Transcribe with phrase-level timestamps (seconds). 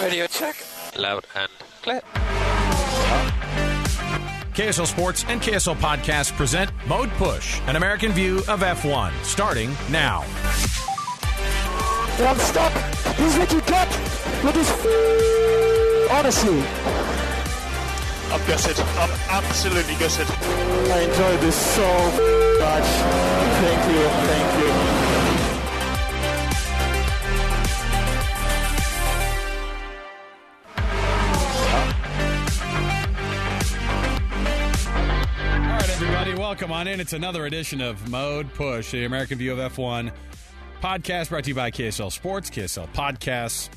[0.00, 0.56] Radio check.
[0.98, 1.48] Loud and
[1.82, 2.00] clear.
[4.54, 10.22] KSL Sports and KSL Podcast present Mode Push, an American view of F1, starting now.
[12.18, 12.72] And I'm stuck.
[13.16, 13.88] He's making cut
[14.44, 14.70] with his.
[16.10, 16.60] Honestly,
[18.30, 18.78] I'm gutted.
[18.78, 20.26] I'm absolutely gutted.
[20.90, 21.86] I enjoyed this so
[22.60, 22.88] much.
[23.62, 24.08] Thank you.
[24.26, 24.73] Thank you.
[36.54, 37.00] Welcome on in.
[37.00, 40.12] It's another edition of Mode Push, the American view of F1
[40.80, 43.68] podcast brought to you by KSL Sports, KSL Podcasts.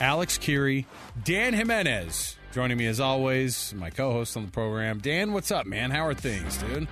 [0.00, 0.86] Alex Kirry,
[1.24, 4.98] Dan Jimenez joining me as always, my co host on the program.
[5.00, 5.90] Dan, what's up, man?
[5.90, 6.88] How are things, dude?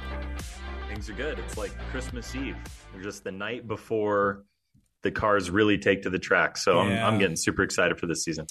[0.89, 1.39] Things are good.
[1.39, 2.59] It's like Christmas Eve.
[2.95, 4.45] We're just the night before
[5.01, 6.59] the cars really take to the track.
[6.59, 7.07] So Yeah.
[7.09, 8.47] I'm, I'm getting super excited for this season.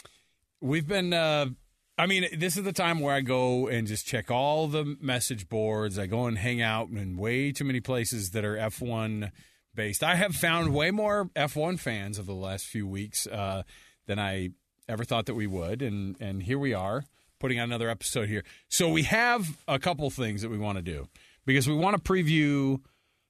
[0.59, 1.49] We've been, uh,
[1.98, 5.47] I mean, this is the time where I go and just check all the message
[5.47, 5.97] boards.
[5.97, 9.31] I go and hang out in way too many places that are F1
[9.73, 10.03] based.
[10.03, 13.64] I have found way more F1 fans over the last few weeks uh,
[14.08, 14.50] than I
[14.89, 15.81] ever thought that we would.
[15.81, 17.06] And, and here we are
[17.39, 18.44] putting out another episode here.
[18.67, 21.08] So we have a couple things that we want to do
[21.45, 22.81] because we want to preview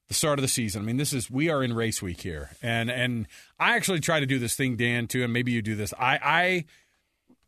[0.08, 0.82] the start of the season.
[0.82, 3.28] I mean, this is we are in race week here, and and
[3.59, 5.94] I actually try to do this thing, Dan, too, and maybe you do this.
[6.00, 6.66] I I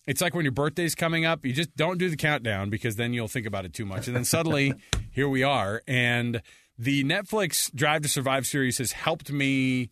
[0.08, 3.14] it's like when your birthday's coming up, you just don't do the countdown because then
[3.14, 4.74] you'll think about it too much, and then suddenly
[5.12, 6.42] here we are, and
[6.80, 9.90] the Netflix Drive to Survive series has helped me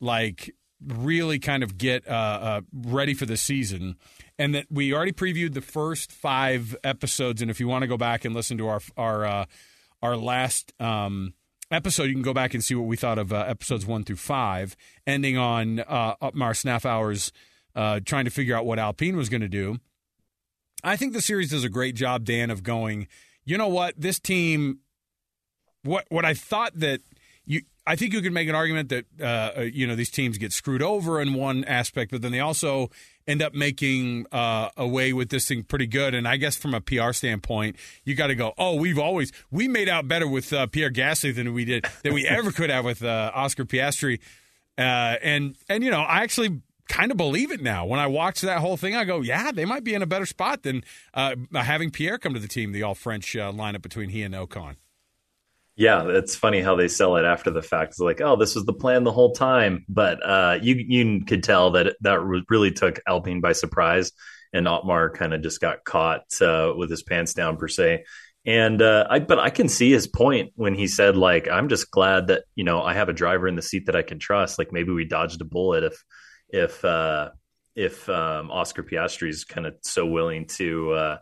[0.00, 0.54] like
[0.86, 3.96] really kind of get uh, uh, ready for the season.
[4.38, 7.96] And that we already previewed the first five episodes, and if you want to go
[7.96, 9.44] back and listen to our our uh,
[10.00, 11.34] our last um,
[11.72, 14.16] episode, you can go back and see what we thought of uh, episodes one through
[14.16, 14.76] five,
[15.08, 17.32] ending on uh, Otmar Szafnauer's
[17.78, 19.78] uh, trying to figure out what Alpine was going to do.
[20.82, 23.06] I think the series does a great job, Dan, of going.
[23.44, 23.94] You know what?
[23.96, 24.80] This team,
[25.84, 27.00] what what I thought that
[27.46, 30.52] you, I think you could make an argument that uh, you know these teams get
[30.52, 32.90] screwed over in one aspect, but then they also
[33.28, 36.14] end up making uh, away with this thing pretty good.
[36.14, 38.54] And I guess from a PR standpoint, you got to go.
[38.58, 42.12] Oh, we've always we made out better with uh, Pierre Gasly than we did than
[42.12, 44.18] we ever could have with uh, Oscar Piastri.
[44.76, 47.86] Uh, and and you know, I actually kind of believe it now.
[47.86, 50.26] When I watch that whole thing, I go, yeah, they might be in a better
[50.26, 50.84] spot than
[51.14, 54.34] uh, having Pierre come to the team, the all French uh, lineup between he and
[54.34, 54.76] Ocon.
[55.76, 57.92] Yeah, it's funny how they sell it after the fact.
[57.92, 61.44] It's like, oh, this was the plan the whole time, but uh, you you could
[61.44, 64.10] tell that that really took Alpine by surprise,
[64.52, 68.04] and Otmar kind of just got caught uh, with his pants down per se.
[68.44, 71.92] And uh, I, but I can see his point when he said, like, I'm just
[71.92, 74.58] glad that you know I have a driver in the seat that I can trust.
[74.58, 76.02] Like maybe we dodged a bullet if
[76.48, 77.30] if uh,
[77.74, 81.18] if um, Oscar Piastri is kind of so willing to uh,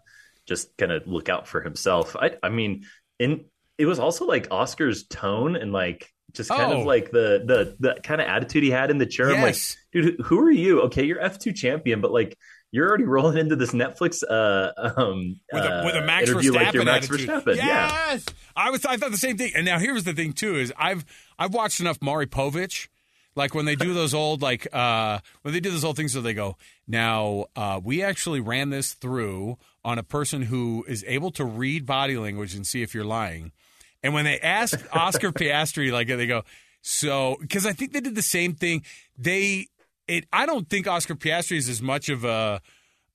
[0.47, 2.17] just kind of look out for himself.
[2.17, 2.85] I, I mean,
[3.19, 3.45] in
[3.79, 6.81] it was also like Oscar's tone and like just kind Oh.
[6.81, 9.31] of like the the the kind of attitude he had in the chair.
[9.35, 9.57] I'm like,
[9.93, 10.83] dude, who are you?
[10.83, 12.37] Okay, you're F2 champion, but like
[12.73, 16.53] you're already rolling into this Netflix uh um with a, uh, with a Max interview
[16.53, 17.29] Verstappen like Max attitude.
[17.31, 17.57] Verstappen.
[17.57, 18.11] Yeah.
[18.13, 18.27] Yes,
[18.57, 18.85] I was.
[18.85, 19.53] I thought the same thing.
[19.55, 21.05] And now here's the thing too: is I've
[21.39, 22.89] I've watched enough Maury Povich.
[23.37, 26.23] Like when they do those old like uh when they do those old things where
[26.23, 26.57] they go
[26.89, 31.87] now uh, we actually ran this through on a person who is able to read
[31.87, 33.53] body language and see if you're lying.
[34.03, 36.43] And when they asked Oscar Piastri, like they go,
[36.83, 38.83] so because I think they did the same thing.
[39.17, 39.69] They,
[40.09, 42.61] it, I don't think Oscar Piastri is as much of a,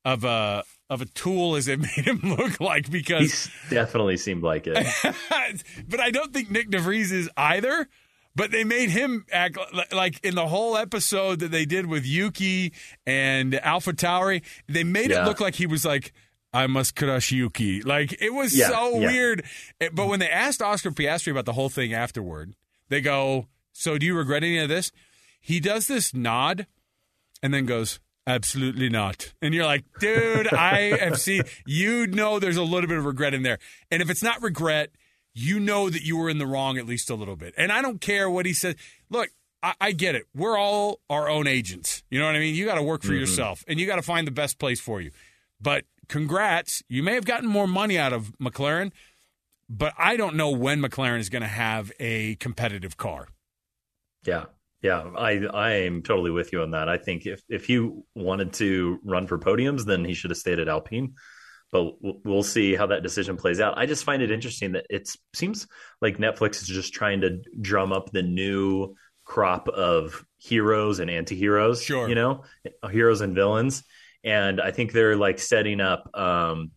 [0.05, 4.43] of a, of a tool as it made him look like because He definitely seemed
[4.43, 4.75] like it.
[5.89, 7.87] but I don't think Nyck de Vries is either.
[8.35, 9.57] But they made him act
[9.91, 12.71] like in the whole episode that they did with Yuki
[13.05, 16.13] and Alpha Tauri, they made it look like he was like,
[16.53, 17.81] I must crush Yuki.
[17.81, 19.07] Like it was Yeah, so yeah.
[19.11, 19.43] weird.
[19.81, 22.55] Eh, But when they asked Oscar Piastri about the whole thing afterward,
[22.89, 24.91] they go, So do you regret any of this?
[25.41, 26.67] He does this nod
[27.43, 29.33] and then goes, Absolutely not.
[29.41, 33.33] And you're like, dude, I have seen, you know, there's a little bit of regret
[33.33, 33.57] in there.
[33.89, 34.91] And if it's not regret,
[35.33, 37.53] you know that you were in the wrong at least a little bit.
[37.57, 38.75] And I don't care what he said.
[39.09, 39.29] Look,
[39.63, 40.25] I, I get it.
[40.35, 42.03] We're all our own agents.
[42.09, 42.55] You know what I mean?
[42.55, 43.19] You got to work for mm-hmm.
[43.19, 45.11] yourself and you got to find the best place for you.
[45.61, 46.83] But congrats.
[46.89, 48.91] You may have gotten more money out of McLaren,
[49.69, 53.27] but I don't know when McLaren is going to have a competitive car.
[54.25, 54.45] Yeah.
[54.81, 56.89] Yeah, I I am totally with you on that.
[56.89, 60.57] I think if if he wanted to run for podiums, then he should have stayed
[60.57, 61.13] at Alpine.
[61.71, 63.77] But we'll- see how that decision plays out.
[63.77, 65.67] I just find it interesting that it seems
[66.01, 71.81] like Netflix is just trying to drum up the new crop of heroes and anti-heroes
[71.83, 72.09] Sure.
[72.09, 72.43] you know
[72.91, 73.83] heroes and villains
[74.23, 76.71] and i think they're like setting up um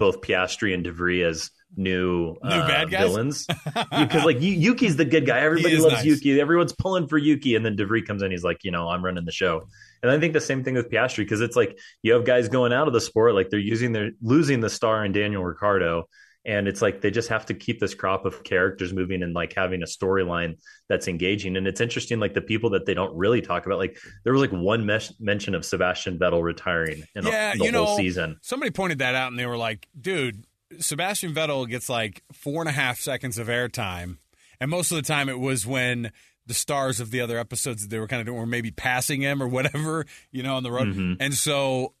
[0.00, 3.00] both piastri and devry as new, New uh, bad guys?
[3.08, 3.46] villains.
[3.74, 5.40] Because like Yu- yuki's the good guy.
[5.40, 6.04] Everybody loves nice.
[6.04, 6.40] yuki.
[6.40, 9.24] Everyone's pulling for yuki and then devry comes in he's like you know i'm running
[9.24, 9.68] the show.
[10.02, 12.72] And i think the same thing with piastri because it's like you have guys going
[12.72, 16.08] out of the sport like they're using their losing the star in daniel Ricciardo
[16.46, 19.54] and it's like they just have to keep this crop of characters moving and like
[19.54, 20.58] having a storyline
[20.90, 21.56] that's engaging.
[21.56, 24.42] And it's interesting like the people that they don't really talk about like there was
[24.42, 27.96] like one mes- mention of sebastian vettel retiring in Yeah, a, the you whole know,
[27.96, 28.36] season.
[28.42, 30.44] Somebody pointed that out and they were like, dude,
[30.80, 34.18] Sebastian Vettel gets like four and a half seconds of airtime.
[34.60, 36.12] And most of the time it was when
[36.46, 39.22] the stars of the other episodes that they were kind of doing were maybe passing
[39.22, 40.88] him or whatever, you know, on the road.
[40.88, 41.14] Mm-hmm.
[41.20, 41.94] And so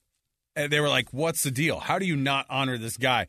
[0.56, 1.80] uh, they were like, what's the deal?
[1.80, 3.26] How do you not honor this guy?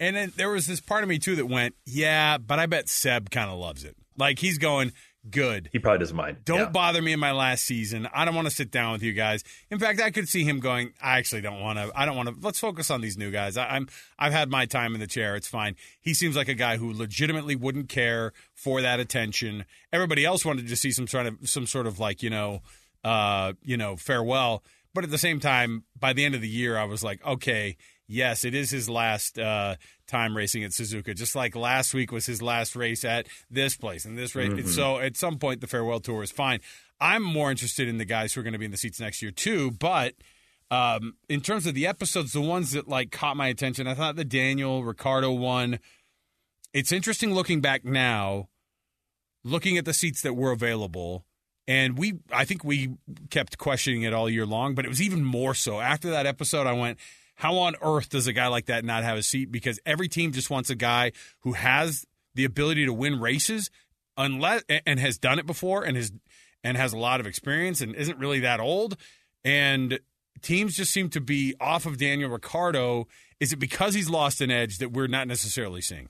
[0.00, 2.88] And then there was this part of me too that went, yeah, but I bet
[2.88, 3.96] Seb kind of loves it.
[4.16, 4.92] Like he's going,
[5.30, 5.68] good.
[5.72, 6.68] he probably doesn't mind Don't Yeah.
[6.70, 8.06] bother me in my last season.
[8.14, 9.42] I don't want to sit down with you guys.
[9.70, 10.92] In fact, I could see him going.
[11.02, 11.90] I actually don't want to.
[11.94, 12.34] I don't want to.
[12.40, 13.56] Let's focus on these new guys.
[13.56, 13.88] I, I'm.
[14.18, 15.34] I've had my time in the chair.
[15.36, 15.76] It's fine.
[16.00, 19.64] He seems like a guy who legitimately wouldn't care for that attention.
[19.92, 22.60] Everybody else wanted to see some sort of some sort of like you know,
[23.02, 24.62] uh, you know, farewell.
[24.94, 27.76] But at the same time, by the end of the year, I was like, okay,
[28.06, 31.14] yes, it is his last uh, time racing at Suzuka.
[31.14, 34.74] Just like last week was his last race at this place and this race.
[34.74, 36.60] So at some point, the farewell tour is fine.
[37.00, 39.22] I'm more interested in the guys who are going to be in the seats next
[39.22, 39.72] year too.
[39.72, 40.14] But
[40.70, 44.16] um, in terms of the episodes, the ones that like caught my attention, I thought
[44.16, 45.78] the Daniel Ricciardo one.
[46.72, 48.48] It's interesting looking back now,
[49.44, 51.24] looking at the seats that were available.
[51.66, 52.96] And we, I think we
[53.30, 56.66] kept questioning it all year long, but it was even more so after that episode.
[56.66, 56.98] I went,
[57.34, 59.50] how on earth does a guy like that not have a seat?
[59.50, 62.04] Because every team just wants a guy who has
[62.34, 63.70] the ability to win races,
[64.16, 66.12] unless and has done it before, and has
[66.62, 68.96] and has a lot of experience, and isn't really that old.
[69.44, 69.98] And
[70.42, 73.06] teams just seem to be off of Daniel Ricciardo.
[73.40, 76.08] Is it because he's lost an edge that we're not necessarily seeing?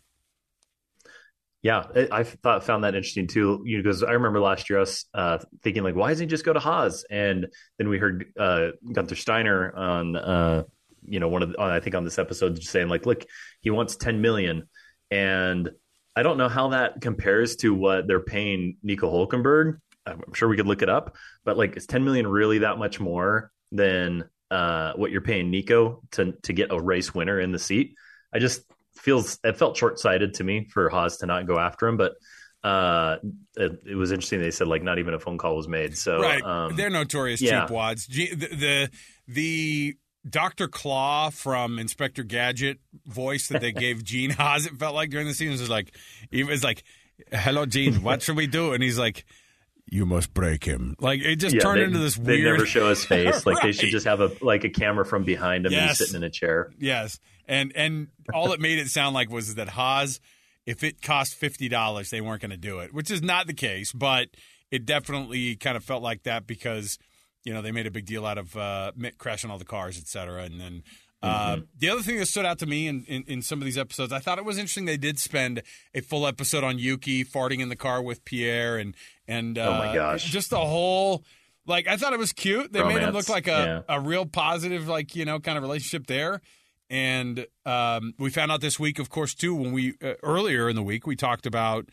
[1.62, 3.62] Yeah, I I thought found that interesting too.
[3.64, 6.44] You know, because I remember last year us uh, thinking like, why doesn't he just
[6.44, 7.04] go to Haas?
[7.10, 7.46] And
[7.78, 10.64] then we heard uh, Gunther Steiner on, uh,
[11.06, 13.24] you know, one of the, I think on this episode just saying like, look,
[13.60, 14.68] he wants ten million,
[15.10, 15.70] and
[16.16, 19.78] I don't know how that compares to what they're paying Nico Hulkenberg.
[20.06, 23.00] I'm sure we could look it up, but like, is ten million really that much
[23.00, 27.58] more than uh, what you're paying Nico to to get a race winner in the
[27.58, 27.94] seat?
[28.32, 28.62] I just
[28.96, 32.14] feels it felt short sighted to me for Haas to not go after him, but
[32.62, 33.16] uh,
[33.56, 34.40] it, it was interesting.
[34.40, 35.96] They said like not even a phone call was made.
[35.96, 37.62] So right, um, they're notorious yeah.
[37.62, 38.06] cheap wads.
[38.06, 38.90] G- the, the
[39.26, 39.96] the
[40.28, 40.68] Dr.
[40.68, 45.34] Claw from Inspector Gadget voice that they gave Gene Haas, it felt like during the
[45.34, 45.94] season was like
[46.30, 46.82] he was like,
[47.32, 49.24] "Hello, Gene, what should we do?" And he's like.
[49.86, 50.96] You must break him.
[50.98, 52.54] Like it just yeah, turned they, into this They weird.
[52.54, 53.44] never show his face.
[53.44, 55.98] Like they should just have a like a camera from behind him and Yes.
[55.98, 56.70] he's sitting in a chair.
[56.78, 60.20] Yes, and and all it made it sound like was that Haas,
[60.64, 63.52] if it cost fifty dollars, they weren't going to do it, which is not the
[63.52, 63.92] case.
[63.92, 64.28] But
[64.70, 66.98] it definitely kind of felt like that because
[67.44, 69.98] you know they made a big deal out of uh, Mick crashing all the cars,
[69.98, 70.82] et cetera, and then.
[71.22, 73.78] Uh, the other thing that stood out to me in, in, in some of these
[73.78, 74.84] episodes, I thought it was interesting.
[74.84, 75.62] They did spend
[75.94, 78.94] a full episode on Yuki farting in the car with Pierre, and
[79.26, 80.24] and uh, Oh my gosh.
[80.24, 81.24] just the whole
[81.66, 82.74] like I thought it was cute.
[82.74, 83.96] They made him look like a, yeah.
[83.96, 86.42] a real positive, like you know, kind of relationship there.
[86.90, 90.76] And um, we found out this week, of course, too, when we uh, earlier in
[90.76, 91.88] the week we talked about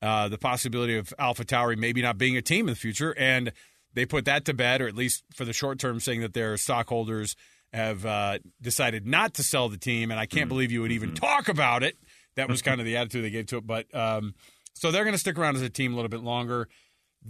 [0.00, 3.52] uh, the possibility of Alpha Tauri maybe not being a team in the future, and
[3.94, 6.56] they put that to bed, or at least for the short term, saying that their
[6.56, 7.36] stockholders
[7.72, 10.10] have uh, decided not to sell the team.
[10.10, 11.96] And I can't believe you would even talk about it.
[12.36, 13.66] That was kind of the attitude they gave to it.
[13.66, 14.34] But um,
[14.74, 16.68] so they're going to stick around as a team a little bit longer.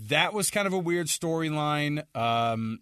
[0.09, 2.05] That was kind of a weird storyline.
[2.17, 2.81] Um,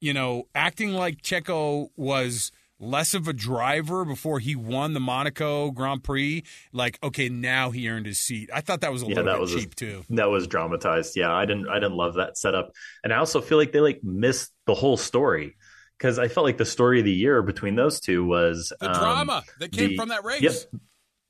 [0.00, 5.70] you know, acting like Checo was less of a driver before he won the Monaco
[5.70, 6.44] Grand Prix.
[6.72, 8.50] Like, okay, now he earned his seat.
[8.54, 10.04] I thought that was a Yeah, little that bit was a- cheap too.
[10.10, 11.16] That was dramatized.
[11.16, 12.72] Yeah, I didn't I didn't love that setup.
[13.02, 15.56] And I also feel like they like missed the whole story.
[15.98, 18.94] Because I felt like the story of the year between those two was The um,
[19.00, 20.42] drama that came the- from that race.
[20.42, 20.80] Yep.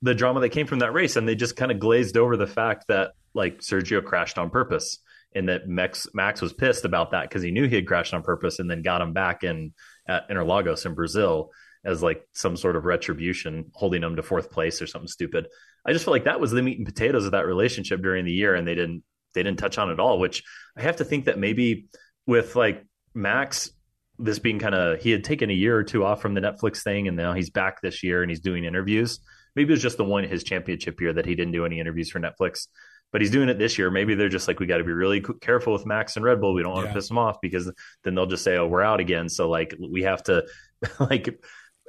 [0.03, 2.47] The drama that came from that race, and they just kind of glazed over the
[2.47, 4.99] fact that like Sergio crashed on purpose,
[5.35, 8.23] and that Max Max was pissed about that because he knew he had crashed on
[8.23, 9.73] purpose, and then got him back in
[10.09, 11.51] at Interlagos in Brazil
[11.85, 15.47] as like some sort of retribution, holding them to fourth place or something stupid.
[15.87, 18.33] I just felt like that was the meat and potatoes of that relationship during the
[18.33, 20.19] year, and they didn't they didn't touch on it at all.
[20.19, 20.43] Which
[20.77, 21.87] I have to think that maybe
[22.27, 22.85] with like
[23.15, 23.71] Max
[24.19, 26.83] this being kind of he had taken a year or two off from the Netflix
[26.83, 29.21] thing, and now he's back this year and he's doing interviews.
[29.55, 32.11] Maybe it was just the one his championship year that he didn't do any interviews
[32.11, 32.67] for Netflix.
[33.13, 33.91] But he's doing it this year.
[33.91, 36.55] Maybe they're just like, we got to be really careful with Max and Red Bull.
[36.55, 36.93] We don't want Yeah.
[36.93, 37.71] to piss them off because
[38.05, 39.29] then they'll just say, oh, we're out again.
[39.29, 40.45] So like we have to
[41.01, 41.41] like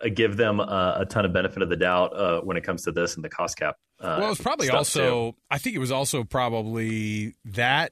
[0.04, 2.84] uh, give them uh, a ton of benefit of the doubt uh, when it comes
[2.84, 3.76] to this and the cost cap.
[4.00, 5.32] Uh, well, it's probably also.
[5.32, 5.38] too.
[5.52, 7.92] I think it was also probably that.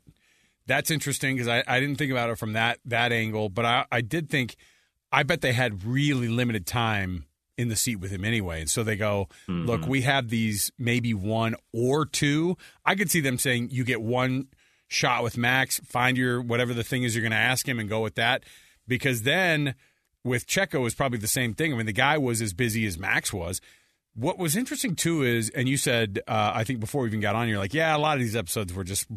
[0.68, 3.86] That's interesting because I, I didn't think about it from that that angle, but I,
[3.92, 4.56] I did think.
[5.10, 7.27] I bet they had really limited time
[7.58, 9.90] in the seat with him anyway, and so they go, look, Mm-hmm.
[9.90, 12.56] we have these maybe one or two.
[12.86, 14.48] I could see them saying you get one
[14.88, 17.90] shot with Max, find your whatever the thing is you're going to ask him, and
[17.90, 18.44] go with that,
[18.88, 19.76] because then
[20.24, 21.74] with Checo is probably the same thing.
[21.74, 23.60] I mean, the guy was as busy as Max was.
[24.14, 27.36] What was interesting too is, and you said, uh, I think before we even got
[27.36, 29.08] on, you're like, yeah, a lot of these episodes were just,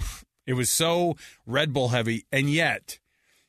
[0.46, 1.16] it was so
[1.46, 2.98] Red Bull heavy, and yet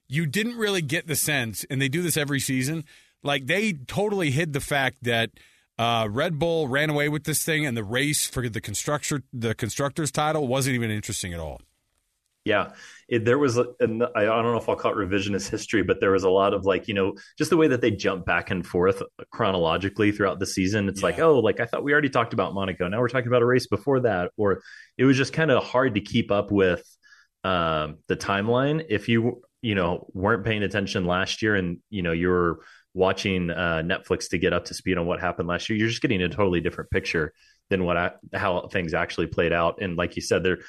[0.07, 2.83] you didn't really get the sense, and they do this every season.
[3.23, 5.31] Like they totally hid the fact that
[5.77, 9.55] uh, Red Bull ran away with this thing, and the race for the constructor, the
[9.55, 11.61] constructors title, wasn't even interesting at all.
[12.43, 12.71] Yeah,
[13.07, 16.11] it, there was, and I don't know if I'll call it revisionist history, but there
[16.11, 18.65] was a lot of like, you know, just the way that they jump back and
[18.65, 20.89] forth chronologically throughout the season.
[20.89, 22.87] It's like, oh, like I thought we already talked about Monaco.
[22.87, 24.63] Now we're talking about a race before that, or
[24.97, 26.83] it was just kind of hard to keep up with
[27.43, 32.11] um, the timeline if you, you know, weren't paying attention last year and you know
[32.11, 32.59] you're
[32.93, 35.77] watching uh, Netflix to get up to speed on what happened last year.
[35.79, 37.33] You're just getting a totally different picture
[37.69, 39.81] than what I, how things actually played out.
[39.81, 40.59] And like you said, they're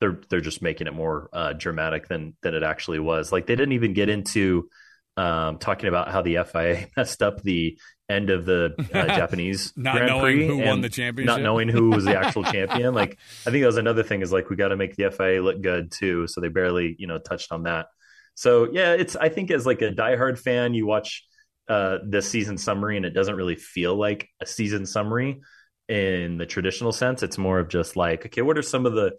[0.00, 3.32] they're they're just making it more uh, dramatic than than it actually was.
[3.32, 4.68] Like they didn't even get into
[5.16, 9.96] um, talking about how the FIA messed up the end of the uh, Japanese Not
[9.96, 11.26] Grand knowing Prix who won the championship.
[11.26, 12.94] not knowing who was the actual champion.
[12.94, 15.42] Like I think that was another thing is like we got to make the FIA
[15.42, 16.26] look good too.
[16.28, 17.86] So they barely you know touched on that.
[18.34, 21.24] So yeah, it's I think as like a diehard fan, you watch
[21.68, 25.40] uh, the season summary and it doesn't really feel like a season summary
[25.88, 27.22] in the traditional sense.
[27.22, 29.12] It's more of just like okay, what are some of the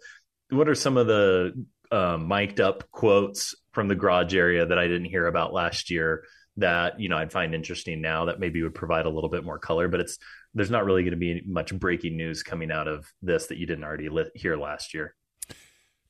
[0.50, 4.88] what are some of the um, mic'd up quotes from the garage area that I
[4.88, 6.24] didn't hear about last year
[6.56, 9.58] that you know I'd find interesting now that maybe would provide a little bit more
[9.58, 10.18] color, but it's
[10.54, 13.66] there's not really going to be much breaking news coming out of this that you
[13.66, 15.14] didn't already li- hear last year.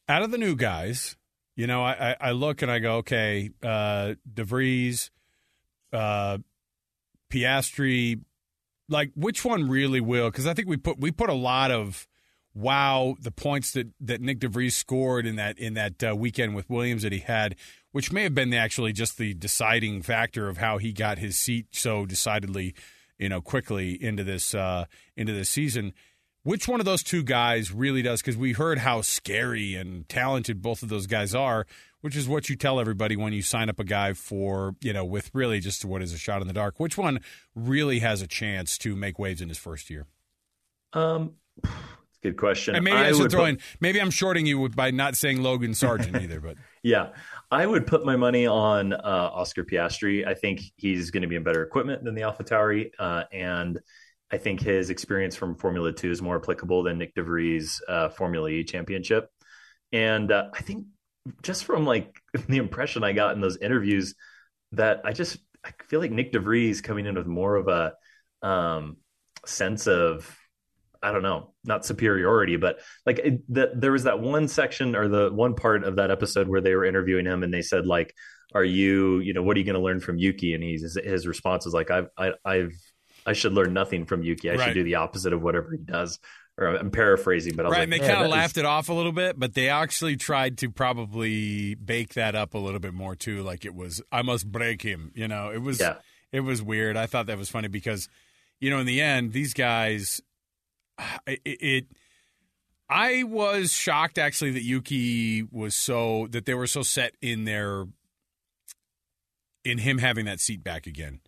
[0.08, 1.16] out of the new guys,
[1.56, 5.10] you know, I, I, I look and I go, okay, uh, de Vries,
[5.92, 6.38] uh,
[7.30, 8.20] Piastri,
[8.88, 10.30] like which one really will?
[10.30, 12.06] Because I think we put we put a lot of
[12.54, 16.54] wow the points that that Nyck de Vries scored in that in that uh, weekend
[16.54, 17.56] with Williams that he had,
[17.92, 21.66] which may have been actually just the deciding factor of how he got his seat
[21.72, 22.74] so decidedly,
[23.18, 25.92] you know, quickly into this uh, into this season.
[26.44, 28.22] Which one of those two guys really does?
[28.22, 31.66] Because we heard how scary and talented both of those guys are,
[32.00, 35.04] which is what you tell everybody when you sign up a guy for, you know,
[35.04, 36.78] with really just what is a shot in the dark.
[36.78, 37.20] Which one
[37.54, 40.06] really has a chance to make waves in his first year?
[40.92, 41.72] Um, it's
[42.22, 42.76] a good question.
[42.76, 45.42] And maybe I, should would throw put- in, maybe I'm shorting you by not saying
[45.42, 47.10] Logan Sargent either, but Yeah,
[47.50, 50.26] I would put my money on uh, Oscar Piastri.
[50.26, 53.80] I think he's going to be in better equipment than the AlphaTauri, uh, and
[54.30, 58.10] I think his experience from Formula Two is more applicable than Nyck de Vries' uh,
[58.10, 59.30] Formula E championship.
[59.90, 60.84] And uh, I think
[61.42, 62.14] just from like
[62.48, 64.14] the impression I got in those interviews,
[64.72, 67.94] that I just I feel like Nyck de Vries coming in with more of a
[68.46, 68.96] um,
[69.46, 70.36] sense of
[71.00, 75.06] I don't know, not superiority, but like it, the, there was that one section or
[75.06, 78.12] the one part of that episode where they were interviewing him and they said like,
[78.54, 81.26] "Are you, you know, what are you going to learn from Yuki?" And he's his
[81.26, 82.72] response was like, "I've, I, I've,
[83.24, 84.50] I should learn nothing from Yuki.
[84.50, 84.64] I Right.
[84.64, 86.18] should do the opposite of whatever he does."
[86.58, 87.78] Or I'm paraphrasing, but I was right.
[87.78, 90.16] like, and they "Man, kind of laughed it off a little bit, but they actually
[90.16, 93.42] tried to probably bake that up a little bit more too.
[93.44, 95.12] Like it was, I must break him.
[95.14, 95.98] You know, it was, Yeah.
[96.32, 96.96] it was weird.
[96.96, 98.08] I thought that was funny because,
[98.58, 100.20] you know, in the end, these guys,
[101.28, 101.86] it, it
[102.90, 107.84] I was shocked actually that Yuki was so that they were so set in their
[109.64, 111.20] in him having that seat back again.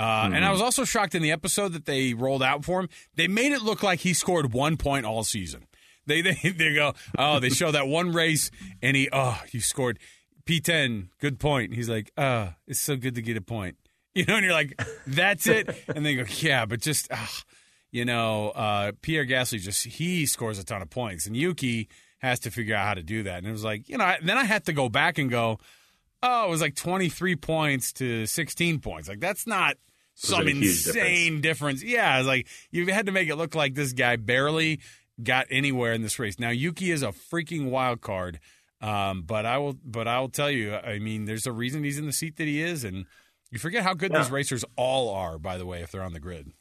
[0.00, 2.88] Uh, And I was also shocked in the episode that they rolled out for him.
[3.16, 5.66] They made it look like he scored one point all season.
[6.06, 9.98] They they, they go, oh, they show that one race and he, oh, you scored
[10.46, 11.74] P10, good point.
[11.74, 13.76] He's like, oh, it's so good to get a point.
[14.12, 14.76] You know, and you're like,
[15.06, 15.70] that's it.
[15.94, 17.42] And they go, yeah, but just, ah,
[17.92, 21.26] you know, uh, Pierre Gasly just, he scores a ton of points.
[21.28, 21.88] And Yuki
[22.18, 23.38] has to figure out how to do that.
[23.38, 25.58] And it was like, you know, I, then I had to go back and go,
[26.24, 29.08] oh, it was like 23 points to 16 points.
[29.08, 29.76] Like, that's not
[30.22, 31.82] some insane difference.
[31.82, 34.80] Yeah, it's like you had to make it look like this guy barely
[35.22, 36.38] got anywhere in this race.
[36.38, 38.38] Now Yuki is a freaking wild card,
[38.80, 41.98] um, but I will, but I will tell you, I mean, there's a reason he's
[41.98, 43.06] in the seat that he is, and
[43.50, 44.18] you forget how good Yeah.
[44.22, 45.38] these racers all are.
[45.38, 46.52] By the way, if they're on the grid,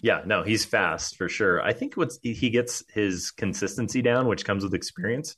[0.00, 1.62] Yeah, no, he's fast for sure.
[1.62, 5.36] I think what's he gets his consistency down, which comes with experience.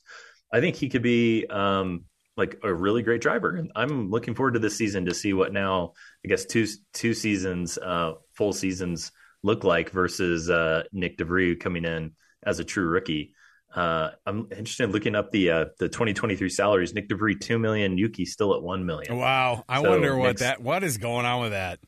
[0.53, 2.05] I think he could be um,
[2.37, 3.55] like a really great driver.
[3.55, 7.13] And I'm looking forward to this season to see what now I guess two two
[7.13, 9.11] seasons, uh, full seasons
[9.43, 12.11] look like versus uh, Nyck de Vries coming in
[12.43, 13.33] as a true rookie.
[13.73, 16.93] Uh, I'm interested in looking up the uh, the 2023 salaries.
[16.93, 19.17] Nyck de Vries two million, Yuki still at one million.
[19.17, 21.79] Wow, I So wonder what next- that what is going on with that.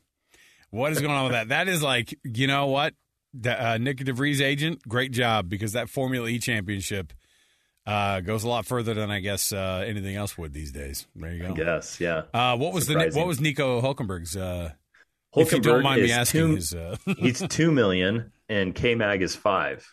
[0.70, 1.48] What is going on with that?
[1.48, 2.92] That is like you know what,
[3.32, 7.12] the, uh, Nyck de Vries agent, great job because that Formula E championship
[7.88, 11.06] uh, goes a lot further than I guess uh, anything else would these days.
[11.16, 11.54] There you I go.
[11.54, 12.22] guess, yeah.
[12.34, 14.36] Uh, what was the what was Nico Hulkenberg's?
[14.36, 14.72] Uh,
[15.36, 18.94] if you don't Hulkenberg mind me asking, two- his, uh, he's two million, and K
[18.94, 19.90] Mag is five.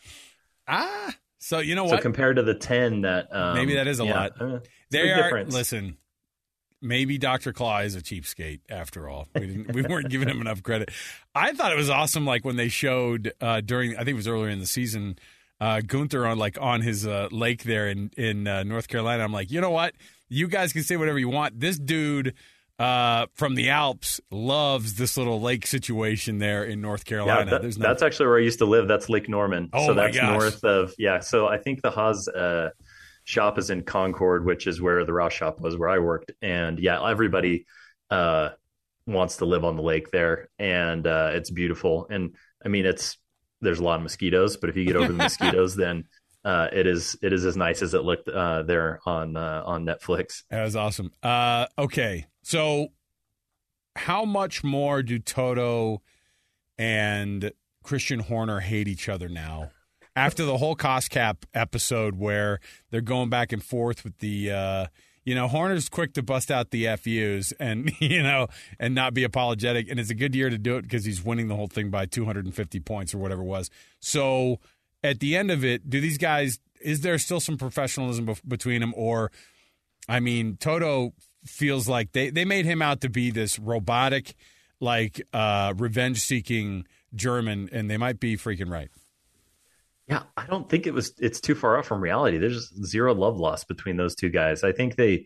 [0.68, 1.98] ah, so you know what?
[1.98, 4.42] So compared to the ten that um, Maybe that is a yeah, lot.
[4.42, 4.60] uh,
[4.92, 5.24] they are.
[5.24, 5.54] difference.
[5.54, 5.98] listen.
[6.82, 7.52] Maybe Dr.
[7.52, 9.28] Claw is a cheapskate after all.
[9.34, 10.92] We didn't, we weren't giving him enough credit.
[11.34, 14.28] I thought it was awesome, like when they showed uh, during I think it was
[14.28, 15.18] earlier in the season,
[15.62, 19.24] uh, Gunther on like on his uh, lake there in in uh, North Carolina.
[19.24, 19.94] I'm like, you know what?
[20.30, 21.60] You guys can say whatever you want.
[21.60, 22.34] This dude
[22.80, 27.52] uh, from the Alps loves this little lake situation there in North Yeah, Carolina.
[27.52, 28.88] that- There's no that's actually where I used to live.
[28.88, 29.70] That's Lake Norman.
[29.72, 30.40] Oh so my that's gosh.
[30.40, 31.20] north of yeah.
[31.22, 32.72] So I think the Haas uh,
[33.24, 36.32] shop is in Concord, which is where the Roush shop was, where I worked.
[36.42, 37.66] And yeah, everybody
[38.10, 38.50] uh,
[39.08, 42.08] wants to live on the lake there, and uh, it's beautiful.
[42.10, 43.18] And I mean, it's
[43.66, 46.06] there's a lot of mosquitoes, but if you get over the mosquitoes, then
[46.46, 49.86] uh, it is it is as nice as it looked uh, there on uh, on
[49.86, 50.44] Netflix.
[50.50, 51.12] That was awesome.
[51.22, 52.90] Uh, okay, so
[53.96, 56.02] how much more do Toto
[56.78, 57.52] and
[57.84, 59.72] Christian Horner hate each other now?
[60.16, 64.86] After the whole cost cap episode where they're going back and forth with the, uh,
[65.26, 68.48] you know, Horner's quick to bust out the FUs and, you know,
[68.80, 69.90] and not be apologetic.
[69.90, 72.06] And it's a good year to do it because he's winning the whole thing by
[72.06, 73.70] 250 points or whatever it was.
[74.00, 74.60] So
[75.04, 78.94] at the end of it, do these guys, is there still some professionalism between them
[78.96, 79.32] or,
[80.08, 81.14] I mean, Toto
[81.44, 84.36] feels like they, they made him out to be this robotic,
[84.80, 88.90] like uh, revenge seeking German, and they might be freaking right.
[90.08, 91.14] Yeah, I don't think it was.
[91.20, 92.38] It's too far off from reality.
[92.38, 94.64] There's zero love lost between those two guys.
[94.64, 95.26] I think they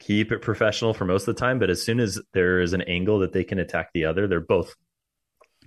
[0.00, 2.82] keep it professional for most of the time, but as soon as there is an
[2.82, 4.74] angle that they can attack the other, they're both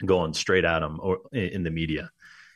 [0.05, 2.09] going straight at them or in the media.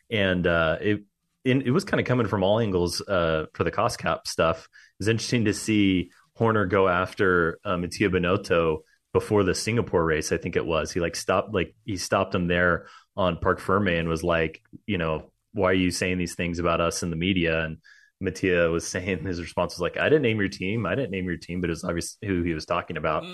[0.09, 1.03] And uh, it
[1.45, 4.67] it was kind of coming from all angles uh, for the cost cap stuff.
[4.99, 8.79] It's interesting to see Horner go after uh, Mattia Binotto
[9.13, 10.31] before the Singapore race.
[10.31, 13.99] I think it was he like stopped like he stopped him there on Parc Fermé
[13.99, 17.15] and was like, you know, why are you saying these things about us in the
[17.15, 17.63] media?
[17.63, 17.77] And
[18.19, 20.85] Mattia was saying his response was like, I didn't name your team.
[20.85, 23.25] I didn't name your team, but it was obvious who he was talking about.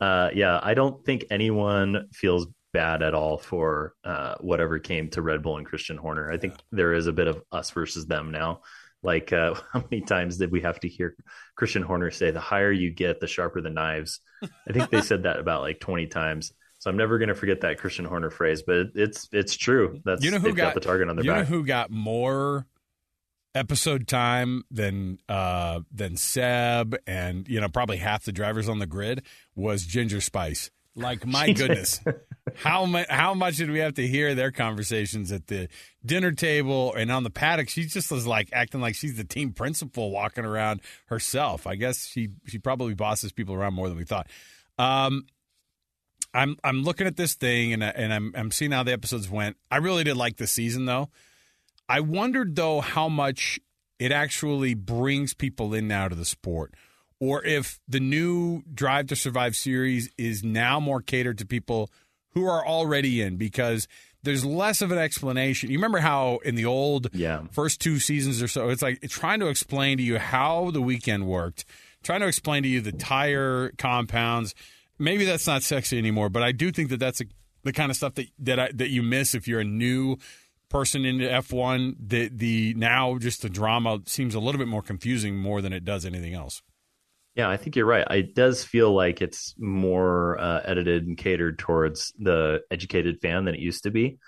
[0.00, 5.22] Uh, yeah, I don't think anyone feels bad at all for uh, whatever came to
[5.22, 6.30] Red Bull and Christian Horner.
[6.30, 8.60] I think there is a bit of us versus them now.
[9.02, 11.16] Like, uh, how many times did we have to hear
[11.56, 14.20] Christian Horner say, "The higher you get, the sharper the knives"?
[14.42, 16.52] I think they said that about like twenty times.
[16.78, 20.00] So I'm never going to forget that Christian Horner phrase, but it's it's true.
[20.04, 21.38] That's You know who got, got, the target on their you back.
[21.38, 22.66] You know who got more
[23.54, 28.86] episode time than uh, than Seb and you know probably half the drivers on the
[28.86, 29.22] grid
[29.54, 30.70] was Ginger Spice.
[30.94, 32.00] Like my goodness,
[32.54, 35.68] how much how much did we have to hear their conversations at the
[36.04, 37.68] dinner table and on the paddock?
[37.70, 41.66] She just was like acting like she's the team principal, walking around herself.
[41.66, 44.28] I guess she she probably bosses people around more than we thought.
[44.78, 45.26] Um,
[46.34, 49.28] I'm I'm looking at this thing and I, and I'm I'm seeing how the episodes
[49.30, 49.56] went.
[49.70, 51.08] I really did like the season though.
[51.88, 53.60] I wondered though how much
[53.98, 56.74] it actually brings people in now to the sport,
[57.20, 61.90] or if the new Drive to Survive series is now more catered to people
[62.30, 63.88] who are already in because
[64.22, 65.70] there's less of an explanation.
[65.70, 67.44] You remember how in the old Yeah.
[67.52, 71.26] first two seasons or so, it's like trying to explain to you how the weekend
[71.26, 71.64] worked,
[72.02, 74.54] trying to explain to you the tire compounds.
[74.98, 77.24] Maybe that's not sexy anymore, but I do think that that's a,
[77.64, 80.16] the kind of stuff that that I, that you miss if you're a new
[80.68, 81.96] person into F1.
[81.98, 85.84] The the now just the drama seems a little bit more confusing more than it
[85.84, 86.62] does anything else.
[87.34, 88.06] Yeah, I think you're right.
[88.10, 93.54] It does feel like it's more uh, edited and catered towards the educated fan than
[93.54, 94.18] it used to be.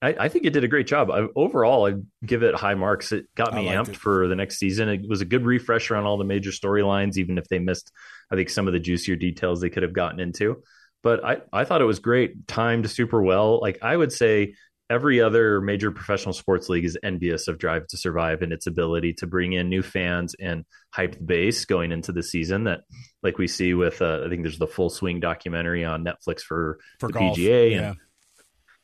[0.00, 1.10] I, I think it did a great job.
[1.10, 3.10] I, overall, I give it high marks.
[3.10, 3.96] It got me amped it.
[3.96, 4.88] for the next season.
[4.88, 7.90] It was a good refresher on all the major storylines, even if they missed,
[8.30, 10.62] I think, some of the juicier details they could have gotten into.
[11.02, 13.60] But I, I thought it was great, timed super well.
[13.60, 14.54] Like I would say,
[14.90, 19.14] every other major professional sports league is envious of Drive to Survive and its ability
[19.14, 22.64] to bring in new fans and hype the base going into the season.
[22.64, 22.80] That,
[23.22, 26.78] like we see with, uh, I think there's the Full Swing documentary on Netflix for,
[27.00, 27.88] For the golf, PGA, yeah.
[27.88, 27.96] and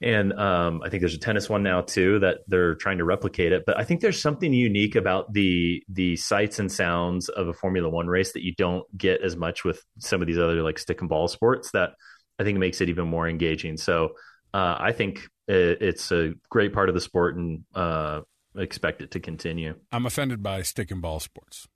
[0.04, 3.52] and um, I think there's a tennis one now too that they're trying to replicate
[3.52, 3.64] it.
[3.66, 7.88] But I think there's something unique about the the sights and sounds of a Formula
[7.88, 11.00] One race that you don't get as much with some of these other like stick
[11.00, 11.70] and ball sports.
[11.72, 11.94] That
[12.38, 13.78] I think makes it even more engaging.
[13.78, 14.10] So
[14.52, 18.20] uh, I think it, it's a great part of the sport, and uh,
[18.56, 19.74] expect it to continue.
[19.90, 21.66] I'm offended by stick and ball sports.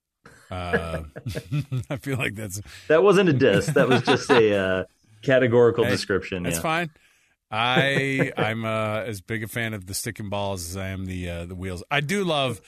[0.50, 1.04] Uh,
[1.90, 3.66] I feel like that's That wasn't a diss.
[3.66, 4.84] That was just a uh,
[5.22, 6.42] categorical Hey, description.
[6.42, 6.62] that's yeah.
[6.62, 6.90] fine.
[7.50, 11.06] I I'm uh, as big a fan of the stick and balls as I am
[11.06, 11.82] the uh, the wheels.
[11.90, 12.60] I do love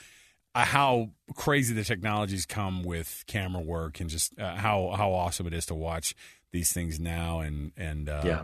[0.54, 5.46] uh, how crazy the technologies come with camera work and just uh, how how awesome
[5.46, 6.14] it is to watch
[6.52, 8.42] these things now and and uh, Yeah.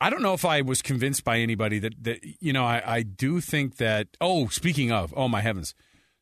[0.00, 3.02] I don't know if I was convinced by anybody that that you know I, I
[3.02, 5.74] do think that oh speaking of oh my heavens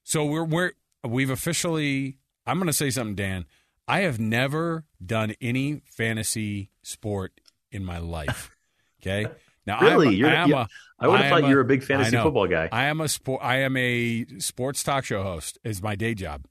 [0.05, 0.73] so we're we're
[1.05, 3.45] we've officially I'm going to say something Dan
[3.89, 7.41] I have never done any fantasy sport
[7.73, 8.51] in my life
[9.03, 9.29] okay
[9.67, 10.09] now Really?
[10.09, 12.17] I'm, You're- I you- a I would have I thought you were a big fantasy
[12.17, 12.69] football guy.
[12.71, 16.45] I am a sport I am a sports talk show host is my day job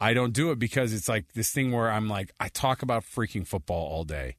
[0.00, 3.02] I don't do it because it's like this thing where I'm like I talk about
[3.04, 4.36] freaking football all day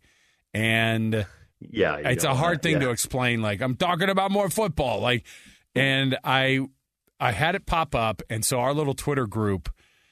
[0.54, 1.26] and
[1.62, 2.80] yeah, it's a hard thing Yeah.
[2.80, 5.26] to explain like i'm talking about more football like
[5.76, 6.62] and i
[7.20, 9.70] i had it pop up and so our little twitter group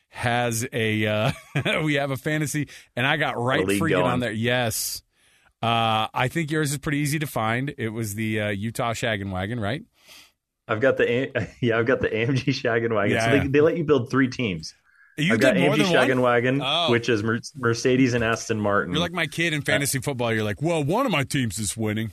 [0.09, 1.31] has a uh
[1.83, 4.05] we have a fantasy and i got right freaking going.
[4.05, 5.01] on there yes
[5.63, 9.31] uh i think yours is pretty easy to find it was the uh, utah shaggin
[9.31, 9.83] wagon right
[10.69, 13.15] I've got the yeah, I've got the AMG Shaggin Wagon.
[13.15, 13.43] Yeah, so they, yeah.
[13.47, 14.73] they let you build three teams.
[15.17, 16.91] you I've got AMG Shaggin Wagon, Oh.
[16.91, 18.91] which is Mer- Mercedes and Aston Martin.
[18.91, 21.77] you're like my kid in fantasy football you're like well one of my teams is
[21.77, 22.11] winning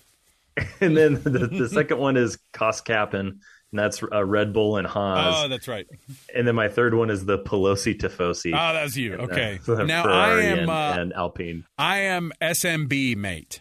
[0.81, 3.41] and then the, the second one is Cost Cap'n,
[3.75, 5.35] and that's uh, Red Bull and Haas.
[5.45, 5.85] oh that's right
[6.33, 8.53] and then my third one is the Pelosi Tifosi.
[8.55, 11.65] oh that was you and, uh, okay the now i am and, uh, and Alpine.
[11.77, 13.61] i am smb mate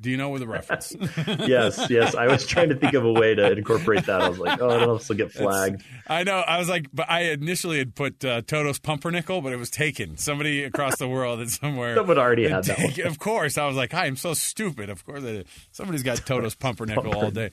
[0.00, 0.94] do you know where the reference
[1.26, 2.14] Yes, yes.
[2.14, 4.22] I was trying to think of a way to incorporate that.
[4.22, 5.82] I was like, oh, I if this get flagged.
[6.06, 6.38] I know.
[6.38, 10.16] I was like, but I initially had put uh, Toto's Pumpernickel, but it was taken.
[10.16, 11.96] Somebody across the world and somewhere.
[11.96, 12.98] Someone already had that.
[13.00, 15.46] Of course, I was like, I'm so stupid." Of course, I did.
[15.70, 17.50] somebody's got Toto's Pumpernickel all day.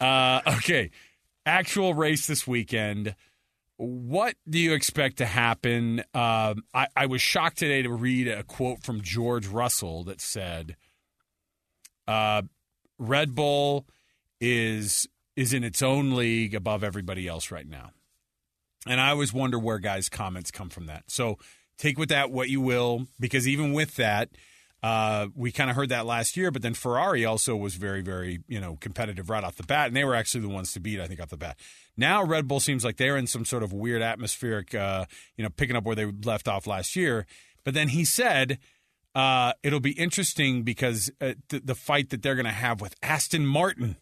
[0.00, 0.90] Uh, okay,
[1.46, 3.14] actual race this weekend.
[3.76, 6.00] What do you expect to happen?
[6.12, 10.76] Um, I, I was shocked today to read a quote from George Russell that said,
[12.06, 12.42] uh,
[12.98, 13.86] "Red Bull
[14.40, 17.92] is is in its own league above everybody else right now."
[18.86, 21.04] And I always wonder where guys' comments come from that.
[21.08, 21.38] So
[21.78, 24.30] take with that what you will, because even with that,
[24.82, 26.50] uh, we kind of heard that last year.
[26.50, 29.96] But then Ferrari also was very, very you know competitive right off the bat, and
[29.96, 31.58] they were actually the ones to beat, I think, off the bat.
[31.96, 35.04] Now Red Bull seems like they're in some sort of weird atmospheric, uh,
[35.36, 37.26] you know, picking up where they left off last year.
[37.64, 38.58] But then he said.
[39.12, 42.94] Uh, it'll be interesting because uh, th- the fight that they're going to have with
[43.02, 43.96] Aston Martin,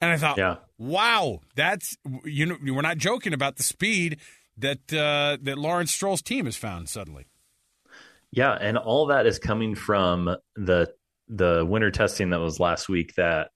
[0.00, 0.56] and I thought, Yeah.
[0.78, 4.18] wow, that's you know we're not joking about the speed
[4.56, 7.26] that uh, that Lawrence Stroll's team has found suddenly.
[8.30, 10.92] Yeah, and all that is coming from the
[11.28, 13.14] the winter testing that was last week.
[13.16, 13.50] That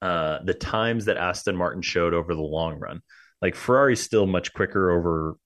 [0.00, 3.02] uh, the times that Aston Martin showed over the long run,
[3.42, 5.36] like Ferrari's still much quicker over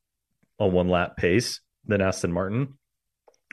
[0.59, 2.79] a one lap pace than Aston Martin,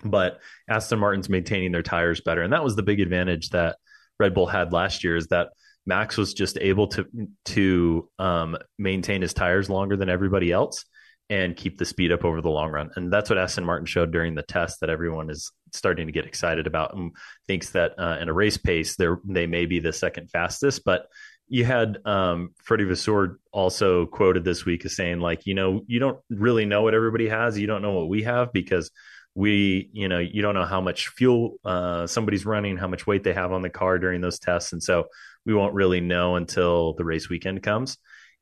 [0.03, 3.77] but Aston Martin's maintaining their tires better, and that was the big advantage that
[4.19, 5.15] Red Bull had last year.
[5.15, 5.49] Is that
[5.87, 7.05] Max was just able to
[7.45, 10.85] to um, maintain his tires longer than everybody else
[11.29, 12.89] and keep the speed up over the long run.
[12.95, 16.25] And that's what Aston Martin showed during the test that everyone is starting to get
[16.25, 17.11] excited about and
[17.45, 20.83] thinks that uh, in a race pace, they they may be the second fastest.
[20.83, 21.07] But
[21.47, 25.99] you had um, Freddie Vasseur also quoted this week as saying, like, you know, you
[25.99, 27.57] don't really know what everybody has.
[27.57, 28.91] You don't know what we have because
[29.35, 33.23] we, you know, you don't know how much fuel uh, somebody's running, how much weight
[33.23, 34.73] they have on the car during those tests.
[34.73, 35.05] And so
[35.45, 37.97] we won't really know until the race weekend comes.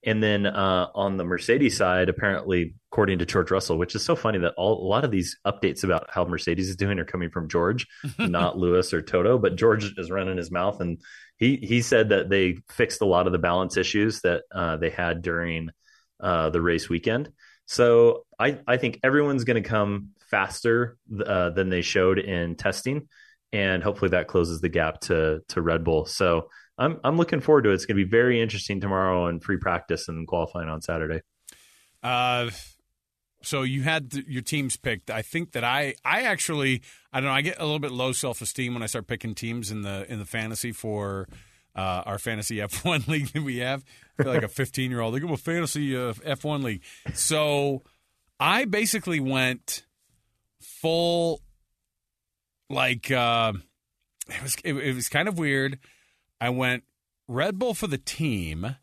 [0.05, 4.15] And then uh, on the Mercedes side, apparently, according to George Russell, which is so
[4.15, 7.29] funny that all, a lot of these updates about how Mercedes is doing are coming
[7.29, 7.87] from George,
[8.19, 9.37] not Lewis or Toto.
[9.37, 11.01] But George is running his mouth, and
[11.37, 14.91] he he said that they fixed a lot of the balance issues that uh, they
[14.91, 15.69] had during
[16.19, 17.31] uh, the race weekend.
[17.65, 23.07] So I I think everyone's going to come faster uh, than they showed in testing,
[23.51, 26.05] and hopefully that closes the gap to to Red Bull.
[26.05, 27.73] So I'm I'm looking forward to it.
[27.73, 31.21] It's going to be very interesting tomorrow in free practice and qualifying on Saturday.
[32.03, 32.51] Uh,
[33.41, 35.09] so you had th- your teams picked.
[35.09, 37.33] I think that I I actually I don't know.
[37.33, 40.05] I get a little bit low self esteem when I start picking teams in the
[40.11, 41.27] in the fantasy for.
[41.75, 43.85] Uh, our fantasy F1 league that we have.
[44.17, 45.13] I feel like a 15 year old.
[45.13, 46.81] Like, I'm a fantasy uh, F1 league.
[47.13, 47.83] So
[48.39, 49.85] I basically went
[50.59, 51.39] full,
[52.67, 53.53] like, uh,
[54.27, 55.77] it was, it, it was kind of weird.
[56.39, 56.83] I went
[57.27, 58.75] Red Bull for the team.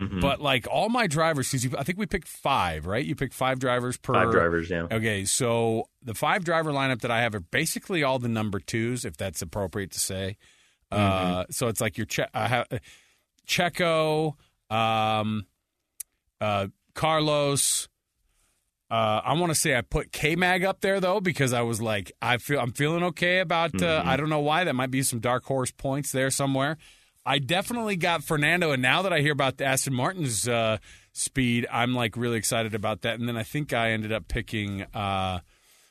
[0.00, 0.20] Mhm.
[0.22, 3.04] But like all my drivers, because I think we picked five, right?
[3.04, 4.86] You picked five drivers per five drivers, yeah.
[4.90, 9.04] Okay, so the five driver lineup that I have are basically all the number twos,
[9.04, 10.38] if that's appropriate to say.
[10.90, 12.66] Uh, so it's like your che- I have
[13.46, 14.36] Checo,
[14.70, 15.44] um,
[16.40, 17.88] uh, Carlos.
[18.90, 21.80] Uh, I want to say I put K Mag up there though because I was
[21.80, 23.80] like I feel I'm feeling okay about.
[23.80, 26.76] Uh, I don't know why that might be some dark horse points there somewhere.
[27.24, 30.78] I definitely got Fernando, and now that I hear about the Aston Martin's uh,
[31.12, 33.20] speed, I'm like really excited about that.
[33.20, 35.40] And then I think I ended up picking uh,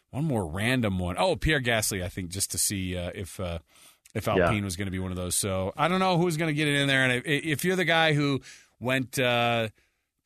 [0.09, 1.15] one more random one.
[1.17, 3.59] Oh, Pierre Gasly, I think, just to see uh, if uh,
[4.13, 5.35] if Alpine was going to be one of those.
[5.35, 7.03] So I don't know who's going to get it in there.
[7.03, 8.41] And if, if you're the guy who
[8.79, 9.69] went uh,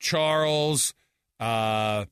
[0.00, 0.94] Charles
[1.38, 2.06] uh,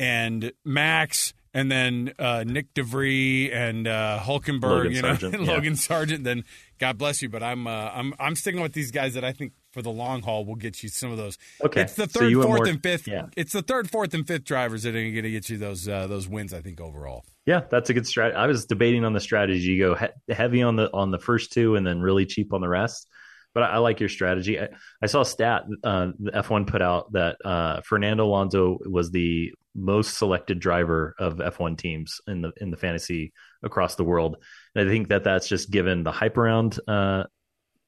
[0.00, 1.32] and Max.
[1.52, 5.52] And then uh, Nyck de Vries and uh, Hulkenberg, Logan you know, Sargent, yeah.
[5.52, 6.22] Logan Sargent.
[6.22, 6.44] Then
[6.78, 9.54] God bless you, but I'm uh, I'm I'm sticking with these guys that I think
[9.72, 11.38] for the long haul will get you some of those.
[11.60, 13.08] Okay, it's the third, went fourth, more- and fifth.
[13.08, 13.26] yeah.
[13.36, 16.06] It's the third, fourth, and fifth drivers that are going to get you those uh,
[16.06, 16.54] those wins.
[16.54, 17.24] I think overall.
[17.46, 18.36] Yeah, that's a good strategy.
[18.36, 19.72] I was debating on the strategy.
[19.72, 22.60] You go he- heavy on the on the first two, and then really cheap on
[22.60, 23.08] the rest.
[23.54, 24.60] But I, I like your strategy.
[24.60, 24.68] I,
[25.02, 29.52] I saw a stat uh, the F1 put out that uh, Fernando Alonso was the
[29.74, 33.32] most selected driver of F1 teams in the in the fantasy
[33.62, 34.36] across the world.
[34.74, 37.24] And I think that that's just given the hype around uh,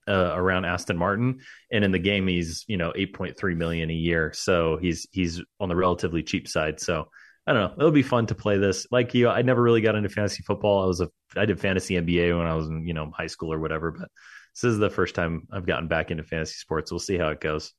[0.08, 3.90] uh, around Aston Martin, and in the game he's you know eight point three million
[3.90, 6.80] a year, so he's he's on the relatively cheap side.
[6.80, 7.08] So
[7.46, 7.74] I don't know.
[7.78, 8.86] It'll be fun to play this.
[8.90, 10.82] Like you, I never really got into fantasy football.
[10.82, 13.52] I was a I did fantasy NBA when I was in you know high school
[13.52, 14.08] or whatever, but
[14.54, 16.90] this is the first time I've gotten back into fantasy sports.
[16.90, 17.72] We'll see how it goes.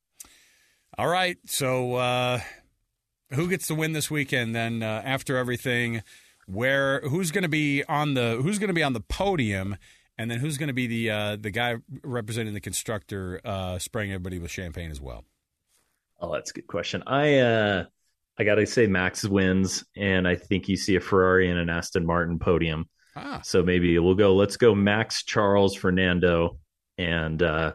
[0.97, 2.39] All right, so uh,
[3.31, 4.55] who gets the win this weekend?
[4.55, 6.03] Then uh, after everything,
[6.45, 9.77] where who's going to be on the who's going to be on the podium,
[10.17, 14.11] and then who's going to be the uh, the guy representing the constructor, uh, spraying
[14.11, 15.25] everybody with champagne as well?
[16.19, 17.03] Oh, that's a good question.
[17.07, 17.85] I uh
[18.37, 21.69] I got to say Max wins, and I think you see a Ferrari and an
[21.69, 22.87] Aston Martin podium.
[23.15, 24.33] Ah, So maybe we'll go.
[24.35, 26.57] Let's go Max, Charles, Fernando,
[26.97, 27.73] and uh,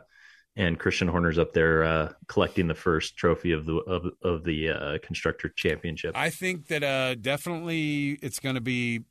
[0.57, 4.71] and Christian Horner's up there uh, collecting the first trophy of the of, of the
[4.71, 6.17] uh, constructor championship.
[6.17, 9.03] I think that uh, definitely it's going to be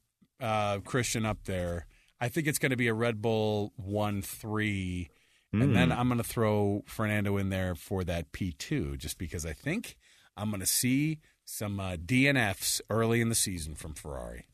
[0.42, 1.88] uh, Christian up there.
[2.20, 5.10] I think it's going to be a Red Bull one three,
[5.54, 9.46] and then I'm going to throw Fernando in there for that P two, just because
[9.46, 9.98] I think
[10.36, 14.46] I'm going to see some uh, DNFs early in the season from Ferrari.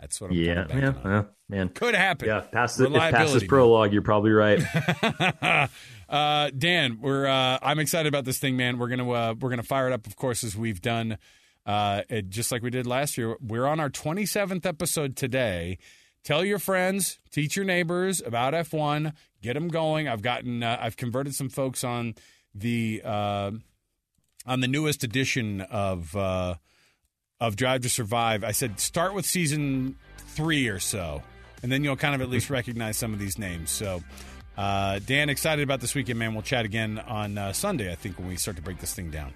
[0.00, 1.68] That's what I'm yeah, kinda yeah, man.
[1.70, 2.28] Could happen.
[2.28, 4.60] Yeah, past the, if past this prologue, you're probably right.
[6.08, 8.78] uh, Dan, we're uh, I'm excited about this thing, man.
[8.78, 11.16] We're gonna uh, we're gonna fire it up, of course, as we've done,
[11.64, 13.36] uh, it, just like we did last year.
[13.40, 15.78] We're on our 27th episode today.
[16.24, 20.08] Tell your friends, teach your neighbors about F1, get them going.
[20.08, 22.16] I've gotten uh, I've converted some folks on
[22.54, 23.52] the uh,
[24.44, 26.56] on the newest edition of uh,
[27.40, 28.44] of Drive to Survive.
[28.44, 31.22] I said start with season three or so,
[31.62, 33.70] and then you'll kind of at least recognize some of these names.
[33.70, 34.02] So,
[34.56, 36.34] uh, Dan, excited about this weekend, man.
[36.34, 39.10] We'll chat again on uh, Sunday, I think, when we start to break this thing
[39.10, 39.34] down.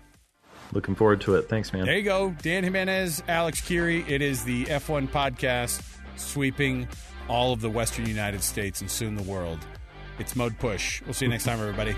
[0.73, 1.49] Looking forward to it.
[1.49, 1.85] Thanks, man.
[1.85, 2.35] There you go.
[2.43, 4.05] Dan Jimenez, Alex Kirry.
[4.07, 5.83] It is the F1 podcast
[6.17, 6.87] sweeping
[7.29, 9.59] all of the Western United States and soon the world.
[10.19, 11.03] It's Mode Push.
[11.03, 11.97] We'll see you next time, everybody.